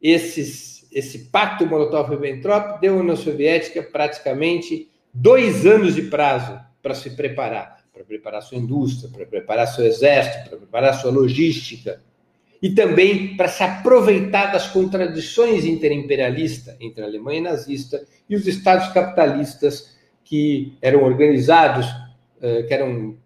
Esses, 0.00 0.88
esse 0.92 1.30
pacto 1.30 1.66
Molotov-Ribbentrop 1.66 2.80
deu 2.80 2.94
à 2.94 3.00
União 3.00 3.16
Soviética 3.16 3.82
praticamente 3.82 4.90
dois 5.12 5.66
anos 5.66 5.94
de 5.94 6.02
prazo 6.02 6.58
para 6.80 6.94
se 6.94 7.10
preparar 7.10 7.76
para 7.96 8.04
preparar 8.04 8.42
sua 8.42 8.58
indústria, 8.58 9.10
para 9.10 9.24
preparar 9.24 9.66
seu 9.68 9.86
exército, 9.86 10.50
para 10.50 10.58
preparar 10.58 10.92
sua 10.92 11.10
logística, 11.10 12.02
e 12.62 12.70
também 12.70 13.36
para 13.36 13.48
se 13.48 13.62
aproveitar 13.62 14.52
das 14.52 14.68
contradições 14.68 15.64
interimperialistas 15.64 16.76
entre 16.80 17.02
a 17.02 17.06
Alemanha 17.06 17.42
nazista 17.42 18.04
e 18.28 18.34
os 18.34 18.46
estados 18.46 18.88
capitalistas 18.92 19.96
que 20.24 20.76
eram 20.80 21.04
organizados, 21.04 21.86
eh, 22.40 22.62
que 22.62 22.74
eram 22.74 23.16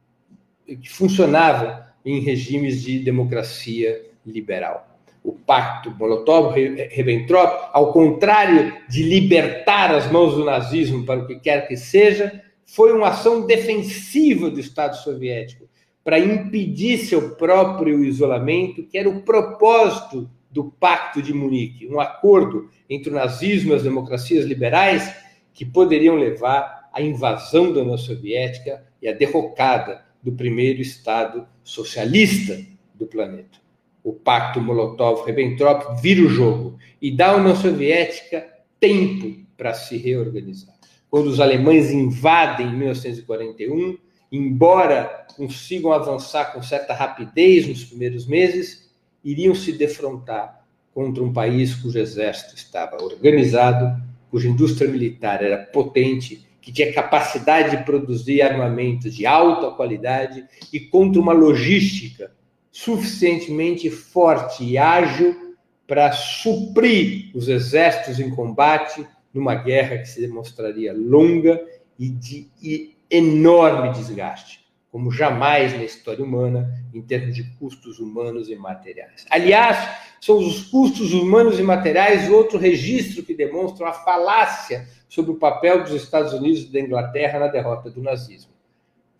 que 0.67 0.89
funcionavam 0.89 1.83
em 2.05 2.21
regimes 2.21 2.83
de 2.83 2.99
democracia 3.01 4.03
liberal. 4.25 4.87
o 5.23 5.33
pacto 5.33 5.91
Molotov-Ribbentrop, 5.99 7.69
ao 7.75 7.93
contrário 7.93 8.75
de 8.89 9.03
libertar 9.03 9.95
as 9.95 10.11
mãos 10.11 10.35
do 10.35 10.47
nazismo 10.47 11.05
para 11.05 11.21
o 11.21 11.27
que 11.27 11.39
quer 11.39 11.69
que 11.69 11.77
seja, 11.77 12.43
foi 12.65 12.91
uma 12.91 13.09
ação 13.09 13.47
defensiva 13.47 14.49
do 14.49 14.59
Estado 14.59 14.97
soviético 14.97 15.69
para 16.03 16.19
impedir 16.19 16.99
seu 16.99 17.37
próprio 17.37 18.05
isolamento, 18.05 18.85
que 18.85 18.97
era 18.97 19.09
o 19.09 19.23
propósito 19.23 20.31
do 20.51 20.65
Pacto 20.65 21.23
de 21.23 21.33
Munique, 21.33 21.87
um 21.87 22.01
acordo 22.01 22.69
entre 22.89 23.11
o 23.11 23.15
nazismo 23.15 23.73
e 23.73 23.77
as 23.77 23.83
democracias 23.83 24.45
liberais 24.45 25.15
que 25.53 25.65
poderiam 25.65 26.17
levar 26.17 26.89
à 26.93 27.01
invasão 27.01 27.73
da 27.73 27.81
União 27.81 27.99
Soviética 27.99 28.85
e 29.01 29.09
à 29.09 29.13
derrocada 29.13 30.05
do 30.23 30.33
primeiro 30.33 30.81
Estado 30.81 31.47
socialista 31.63 32.59
do 32.95 33.07
planeta. 33.07 33.59
O 34.03 34.13
Pacto 34.13 34.61
Molotov-Ribbentrop 34.61 36.01
vira 36.01 36.23
o 36.23 36.29
jogo 36.29 36.79
e 37.01 37.15
dá 37.15 37.31
à 37.33 37.37
União 37.37 37.55
Soviética 37.55 38.47
tempo 38.79 39.45
para 39.57 39.75
se 39.75 39.97
reorganizar. 39.97 40.75
Quando 41.11 41.27
os 41.27 41.41
alemães 41.41 41.91
invadem 41.91 42.69
em 42.69 42.77
1941, 42.77 43.99
embora 44.31 45.27
consigam 45.37 45.93
avançar 45.93 46.53
com 46.53 46.63
certa 46.63 46.95
rapidez 46.95 47.67
nos 47.67 47.85
primeiros 47.85 48.27
meses, 48.27 48.91
iriam 49.25 49.55
se 49.55 49.73
defrontar 49.73 50.65
contra 50.95 51.23
um 51.23 51.33
país 51.33 51.75
cujo 51.75 51.99
exército 51.99 52.55
estava 52.55 53.03
organizado, 53.03 54.01
cuja 54.31 54.49
indústria 54.49 54.91
militar 54.91 55.43
era 55.43 55.59
potente, 55.59 56.47
que 56.61 56.73
tinha 56.73 56.93
capacidade 56.93 57.77
de 57.77 57.85
produzir 57.85 58.43
armamentos 58.43 59.15
de 59.15 59.27
alta 59.27 59.71
qualidade 59.71 60.45
e 60.73 60.79
contra 60.79 61.21
uma 61.21 61.33
logística 61.33 62.31
suficientemente 62.71 63.91
forte 63.91 64.63
e 64.63 64.79
ágil 64.79 65.57
para 65.87 66.13
suprir 66.13 67.31
os 67.35 67.49
exércitos 67.49 68.21
em 68.21 68.31
combate 68.31 69.05
numa 69.33 69.55
guerra 69.55 69.99
que 69.99 70.07
se 70.07 70.21
demonstraria 70.21 70.93
longa 70.93 71.61
e 71.99 72.09
de 72.09 72.49
e 72.63 72.97
enorme 73.11 73.93
desgaste, 73.93 74.61
como 74.91 75.11
jamais 75.11 75.73
na 75.77 75.85
história 75.85 76.25
humana, 76.25 76.73
em 76.95 77.03
termos 77.03 77.35
de 77.35 77.45
custos 77.59 77.99
humanos 77.99 78.49
e 78.49 78.57
materiais. 78.57 79.27
Aliás, 79.31 79.77
são 80.21 80.39
os 80.39 80.65
custos 80.65 81.13
humanos 81.13 81.59
e 81.59 81.63
materiais 81.63 82.31
outro 82.31 82.59
registro 82.59 83.23
que 83.23 83.35
demonstra 83.35 83.89
a 83.89 83.93
falácia 83.93 84.87
sobre 85.09 85.33
o 85.33 85.37
papel 85.37 85.83
dos 85.83 85.93
Estados 85.93 86.33
Unidos 86.33 86.63
e 86.63 86.73
da 86.73 86.81
Inglaterra 86.81 87.39
na 87.39 87.47
derrota 87.49 87.91
do 87.91 88.03
nazismo. 88.03 88.53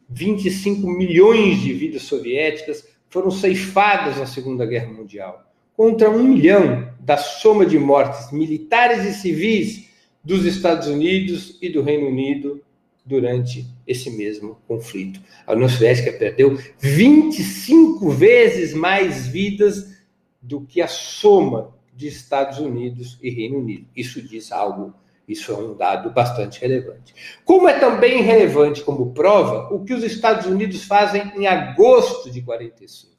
25 0.09 0.87
milhões 0.89 1.61
de 1.61 1.73
vidas 1.73 2.03
soviéticas 2.03 2.87
foram 3.09 3.31
ceifadas 3.31 4.17
na 4.19 4.27
Segunda 4.27 4.67
Guerra 4.67 4.93
Mundial, 4.93 5.45
contra 5.77 6.11
um 6.11 6.23
milhão 6.23 6.93
da 7.01 7.17
soma 7.17 7.65
de 7.65 7.79
mortes 7.79 8.31
militares 8.33 9.05
e 9.05 9.15
civis 9.15 9.89
dos 10.23 10.45
Estados 10.45 10.89
Unidos 10.89 11.59
e 11.63 11.69
do 11.69 11.83
Reino 11.83 12.09
Unido 12.09 12.63
durante 13.05 13.67
esse 13.87 14.11
mesmo 14.11 14.59
conflito. 14.67 15.21
A 15.47 15.53
União 15.53 15.69
Soviética 15.69 16.13
perdeu 16.13 16.59
25 16.79 18.11
vezes 18.11 18.75
mais 18.75 19.27
vidas 19.27 20.01
do 20.41 20.63
que 20.63 20.81
a 20.81 20.89
soma 20.89 21.75
de 21.95 22.09
Estados 22.09 22.59
Unidos 22.59 23.19
e 23.23 23.31
Reino 23.31 23.59
Unido. 23.59 23.87
Isso 23.95 24.23
diz 24.23 24.53
algo, 24.53 24.95
isso 25.29 25.53
é 25.53 25.57
um 25.57 25.77
dado 25.77 26.11
bastante 26.11 26.61
relevante. 26.61 27.15
Como 27.45 27.69
é 27.69 27.79
também 27.79 28.23
relevante 28.23 28.83
como 28.83 29.13
prova 29.13 29.73
o 29.75 29.85
que 29.85 29.95
os 29.95 30.03
Estados 30.03 30.47
Unidos 30.47 30.85
fazem 30.85 31.33
em 31.37 31.47
agosto 31.47 32.31
de 32.31 32.43
45. 32.43 33.13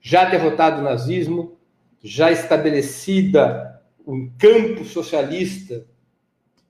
Já 0.00 0.24
derrotado 0.24 0.80
o 0.80 0.84
nazismo, 0.84 1.58
já 2.02 2.30
estabelecida 2.30 3.82
um 4.06 4.30
campo 4.38 4.84
socialista, 4.84 5.86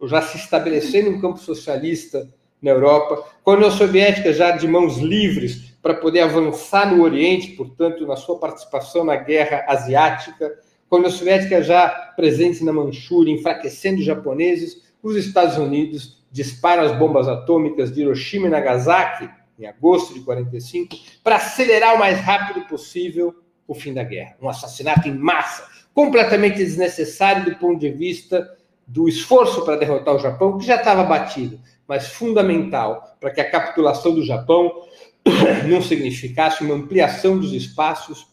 já 0.03 0.23
se 0.23 0.38
estabelecendo 0.38 1.11
um 1.11 1.20
campo 1.20 1.38
socialista 1.38 2.29
na 2.61 2.70
Europa, 2.70 3.25
com 3.42 3.53
a 3.53 3.55
União 3.55 3.70
Soviética 3.70 4.33
já 4.33 4.51
de 4.51 4.68
mãos 4.68 4.99
livres 4.99 5.75
para 5.83 5.94
poder 5.94 6.20
avançar 6.20 6.94
no 6.94 7.03
Oriente, 7.03 7.53
portanto, 7.53 8.07
na 8.07 8.16
sua 8.16 8.38
participação 8.38 9.05
na 9.05 9.16
guerra 9.16 9.64
asiática, 9.66 10.53
com 10.88 10.96
a 10.96 10.99
União 10.99 11.11
Soviética 11.11 11.62
já 11.62 11.88
presente 12.16 12.62
na 12.64 12.73
Manchúria, 12.73 13.33
enfraquecendo 13.33 14.01
os 14.01 14.05
japoneses, 14.05 14.92
os 15.03 15.16
Estados 15.16 15.57
Unidos 15.57 16.20
disparam 16.31 16.83
as 16.83 16.96
bombas 16.96 17.29
atômicas 17.29 17.92
de 17.92 18.03
Hiroshima 18.03 18.46
e 18.46 18.51
Nagasaki 18.51 19.29
em 19.59 19.66
agosto 19.66 20.14
de 20.14 20.20
45 20.20 20.96
para 21.23 21.37
acelerar 21.37 21.94
o 21.94 21.99
mais 21.99 22.18
rápido 22.20 22.66
possível 22.66 23.35
o 23.66 23.75
fim 23.75 23.92
da 23.92 24.03
guerra. 24.03 24.37
Um 24.40 24.49
assassinato 24.49 25.09
em 25.09 25.14
massa, 25.14 25.66
completamente 25.94 26.57
desnecessário 26.57 27.44
do 27.44 27.57
ponto 27.57 27.79
de 27.79 27.90
vista 27.90 28.49
do 28.87 29.09
esforço 29.09 29.64
para 29.64 29.77
derrotar 29.77 30.14
o 30.14 30.18
Japão, 30.18 30.59
que 30.59 30.66
já 30.66 30.77
estava 30.77 31.05
batido, 31.05 31.61
mas 31.90 32.07
fundamental 32.07 33.16
para 33.18 33.33
que 33.33 33.40
a 33.40 33.50
capitulação 33.50 34.14
do 34.14 34.24
Japão 34.24 34.87
não 35.68 35.83
significasse 35.83 36.62
uma 36.62 36.76
ampliação 36.76 37.37
dos 37.37 37.53
espaços 37.53 38.29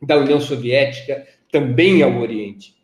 da 0.00 0.16
União 0.16 0.40
Soviética 0.40 1.26
também 1.50 2.00
ao 2.04 2.16
Oriente. 2.16 2.76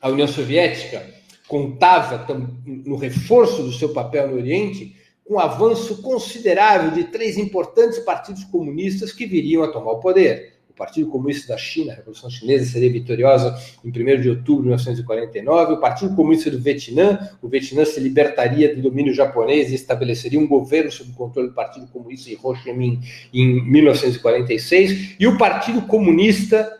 A 0.00 0.08
União 0.08 0.28
Soviética 0.28 1.04
contava 1.48 2.24
no 2.64 2.94
reforço 2.94 3.64
do 3.64 3.72
seu 3.72 3.92
papel 3.92 4.28
no 4.28 4.36
Oriente 4.36 4.94
com 5.24 5.34
um 5.34 5.40
avanço 5.40 6.00
considerável 6.00 6.92
de 6.92 7.10
três 7.10 7.36
importantes 7.36 7.98
partidos 7.98 8.44
comunistas 8.44 9.10
que 9.10 9.26
viriam 9.26 9.64
a 9.64 9.72
tomar 9.72 9.90
o 9.90 10.00
poder. 10.00 10.57
Partido 10.78 11.10
Comunista 11.10 11.48
da 11.48 11.58
China, 11.58 11.92
a 11.92 11.96
Revolução 11.96 12.30
Chinesa 12.30 12.64
seria 12.70 12.90
vitoriosa 12.90 13.60
em 13.84 13.88
1 13.88 14.20
de 14.20 14.30
outubro 14.30 14.62
de 14.62 14.68
1949, 14.68 15.72
o 15.72 15.80
Partido 15.80 16.14
Comunista 16.14 16.50
do 16.50 16.60
Vietnã, 16.60 17.30
o 17.42 17.48
Vietnã 17.48 17.84
se 17.84 17.98
libertaria 17.98 18.74
do 18.74 18.80
domínio 18.80 19.12
japonês 19.12 19.72
e 19.72 19.74
estabeleceria 19.74 20.38
um 20.38 20.46
governo 20.46 20.92
sob 20.92 21.10
o 21.10 21.14
controle 21.14 21.48
do 21.48 21.54
Partido 21.54 21.88
Comunista 21.88 22.30
de 22.30 22.38
Ho 22.40 22.54
Chi 22.54 22.72
Minh 22.72 23.00
em 23.34 23.62
1946, 23.68 25.16
e 25.18 25.26
o 25.26 25.36
Partido 25.36 25.82
Comunista, 25.82 26.72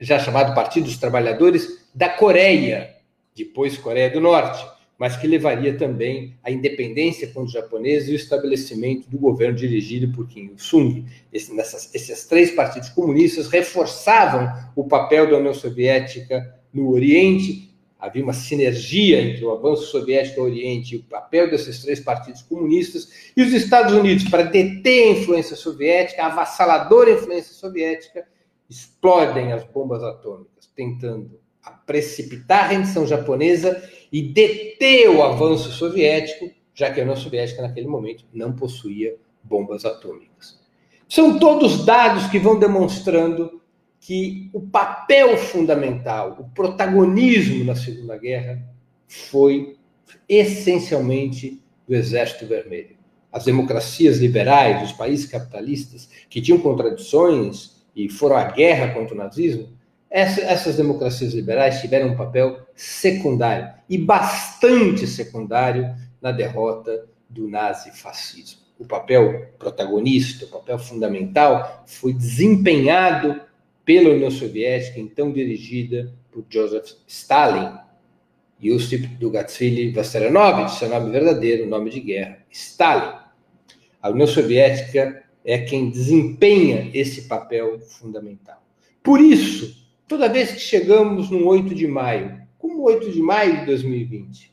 já 0.00 0.18
chamado 0.18 0.54
Partido 0.54 0.84
dos 0.84 0.98
Trabalhadores, 0.98 1.86
da 1.94 2.08
Coreia, 2.08 2.96
depois 3.36 3.78
Coreia 3.78 4.10
do 4.10 4.20
Norte 4.20 4.73
mas 4.98 5.16
que 5.16 5.26
levaria 5.26 5.76
também 5.76 6.36
à 6.42 6.50
independência 6.50 7.26
contra 7.28 7.42
os 7.42 7.52
japoneses 7.52 8.08
e 8.08 8.12
o 8.12 8.16
estabelecimento 8.16 9.08
do 9.10 9.18
governo 9.18 9.56
dirigido 9.56 10.12
por 10.14 10.28
Kim 10.28 10.50
Il-sung. 10.52 11.04
Esse, 11.32 11.52
esses 11.94 12.26
três 12.26 12.52
partidos 12.52 12.88
comunistas 12.90 13.48
reforçavam 13.48 14.48
o 14.76 14.84
papel 14.84 15.28
da 15.28 15.38
União 15.38 15.54
Soviética 15.54 16.54
no 16.72 16.90
Oriente. 16.90 17.74
Havia 17.98 18.22
uma 18.22 18.32
sinergia 18.32 19.20
entre 19.20 19.44
o 19.44 19.50
avanço 19.50 19.86
soviético 19.86 20.40
ao 20.40 20.46
Oriente 20.46 20.94
e 20.94 20.98
o 20.98 21.04
papel 21.04 21.50
desses 21.50 21.82
três 21.82 21.98
partidos 22.00 22.42
comunistas. 22.42 23.30
E 23.36 23.42
os 23.42 23.52
Estados 23.52 23.94
Unidos, 23.94 24.28
para 24.28 24.42
deter 24.42 25.08
a 25.08 25.18
influência 25.18 25.56
soviética, 25.56 26.22
a 26.22 26.26
avassaladora 26.26 27.10
influência 27.10 27.54
soviética, 27.54 28.26
explodem 28.68 29.52
as 29.52 29.64
bombas 29.64 30.02
atômicas, 30.02 30.70
tentando 30.74 31.43
precipitar 31.70 32.64
a 32.64 32.68
rendição 32.68 33.06
japonesa 33.06 33.82
e 34.12 34.22
deter 34.22 35.08
o 35.10 35.22
avanço 35.22 35.70
soviético, 35.72 36.50
já 36.74 36.90
que 36.90 37.00
a 37.00 37.02
União 37.02 37.16
Soviética 37.16 37.62
naquele 37.62 37.86
momento 37.86 38.24
não 38.32 38.52
possuía 38.52 39.16
bombas 39.42 39.84
atômicas. 39.84 40.60
São 41.08 41.38
todos 41.38 41.84
dados 41.84 42.26
que 42.28 42.38
vão 42.38 42.58
demonstrando 42.58 43.60
que 44.00 44.50
o 44.52 44.60
papel 44.60 45.36
fundamental, 45.36 46.36
o 46.38 46.54
protagonismo 46.54 47.64
na 47.64 47.74
Segunda 47.74 48.18
Guerra 48.18 48.62
foi 49.06 49.76
essencialmente 50.28 51.62
do 51.88 51.94
Exército 51.94 52.46
Vermelho. 52.46 52.96
As 53.32 53.44
democracias 53.44 54.18
liberais, 54.18 54.82
os 54.82 54.92
países 54.92 55.26
capitalistas, 55.26 56.08
que 56.28 56.40
tinham 56.40 56.60
contradições 56.60 57.82
e 57.96 58.08
foram 58.08 58.36
à 58.36 58.44
guerra 58.44 58.92
contra 58.92 59.14
o 59.14 59.18
nazismo, 59.18 59.68
essa, 60.14 60.42
essas 60.42 60.76
democracias 60.76 61.34
liberais 61.34 61.80
tiveram 61.80 62.10
um 62.10 62.16
papel 62.16 62.60
secundário 62.76 63.74
e 63.90 63.98
bastante 63.98 65.08
secundário 65.08 65.92
na 66.22 66.30
derrota 66.30 67.08
do 67.28 67.48
nazifascismo. 67.48 68.60
O 68.78 68.84
papel 68.84 69.48
protagonista, 69.58 70.44
o 70.44 70.48
papel 70.48 70.78
fundamental, 70.78 71.82
foi 71.84 72.12
desempenhado 72.12 73.40
pela 73.84 74.10
União 74.10 74.30
Soviética, 74.30 75.00
então 75.00 75.32
dirigida 75.32 76.14
por 76.30 76.44
Joseph 76.48 76.92
Stalin. 77.08 77.76
Yusip 78.62 79.08
Dugatsvili 79.18 79.90
Vissarionovich, 79.90 80.78
seu 80.78 80.88
nome 80.88 81.10
verdadeiro, 81.10 81.68
nome 81.68 81.90
de 81.90 81.98
guerra, 81.98 82.38
Stalin. 82.52 83.18
A 84.00 84.10
União 84.10 84.28
Soviética 84.28 85.24
é 85.44 85.58
quem 85.58 85.90
desempenha 85.90 86.88
esse 86.94 87.22
papel 87.22 87.80
fundamental. 87.80 88.62
Por 89.02 89.20
isso, 89.20 89.83
Toda 90.06 90.28
vez 90.28 90.52
que 90.52 90.60
chegamos 90.60 91.30
no 91.30 91.46
8 91.46 91.74
de 91.74 91.86
maio, 91.86 92.42
como 92.58 92.82
8 92.82 93.10
de 93.10 93.22
maio 93.22 93.60
de 93.60 93.66
2020, 93.66 94.52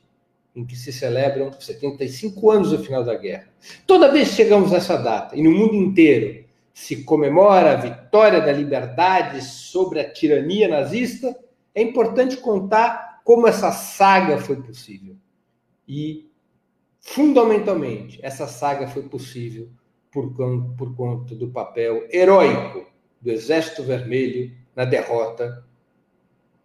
em 0.56 0.64
que 0.64 0.76
se 0.76 0.92
celebram 0.92 1.52
75 1.52 2.50
anos 2.50 2.70
do 2.70 2.78
final 2.78 3.04
da 3.04 3.14
guerra, 3.14 3.48
toda 3.86 4.10
vez 4.10 4.30
que 4.30 4.36
chegamos 4.36 4.70
nessa 4.70 4.96
data, 4.96 5.36
e 5.36 5.42
no 5.42 5.50
mundo 5.50 5.74
inteiro 5.74 6.44
se 6.72 7.04
comemora 7.04 7.72
a 7.72 7.76
vitória 7.76 8.40
da 8.40 8.50
liberdade 8.50 9.42
sobre 9.42 10.00
a 10.00 10.10
tirania 10.10 10.68
nazista, 10.68 11.36
é 11.74 11.82
importante 11.82 12.38
contar 12.38 13.20
como 13.24 13.46
essa 13.46 13.70
saga 13.72 14.38
foi 14.38 14.56
possível. 14.56 15.16
E, 15.86 16.30
fundamentalmente, 16.98 18.18
essa 18.22 18.46
saga 18.46 18.86
foi 18.88 19.02
possível 19.02 19.68
por, 20.10 20.32
por 20.76 20.94
conta 20.96 21.34
do 21.34 21.48
papel 21.48 22.06
heróico 22.10 22.86
do 23.20 23.30
Exército 23.30 23.82
Vermelho 23.82 24.61
na 24.74 24.84
derrota 24.84 25.64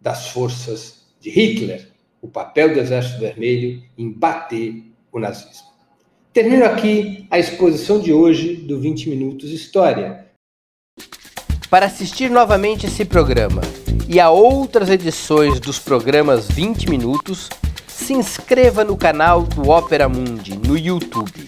das 0.00 0.28
forças 0.28 1.06
de 1.20 1.30
Hitler, 1.30 1.88
o 2.20 2.28
papel 2.28 2.72
do 2.72 2.80
Exército 2.80 3.20
Vermelho 3.20 3.82
em 3.96 4.10
bater 4.10 4.84
o 5.12 5.18
nazismo. 5.18 5.68
Termino 6.32 6.64
aqui 6.64 7.26
a 7.30 7.38
exposição 7.38 8.00
de 8.00 8.12
hoje 8.12 8.54
do 8.54 8.80
20 8.80 9.10
Minutos 9.10 9.50
História. 9.50 10.26
Para 11.70 11.86
assistir 11.86 12.30
novamente 12.30 12.86
esse 12.86 13.04
programa 13.04 13.60
e 14.08 14.20
a 14.20 14.30
outras 14.30 14.88
edições 14.88 15.60
dos 15.60 15.78
programas 15.78 16.48
20 16.48 16.88
Minutos, 16.88 17.48
se 17.86 18.14
inscreva 18.14 18.84
no 18.84 18.96
canal 18.96 19.42
do 19.42 19.68
Opera 19.68 20.08
Mundi 20.08 20.56
no 20.56 20.78
YouTube. 20.78 21.47